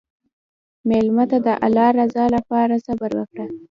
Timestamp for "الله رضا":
1.65-2.25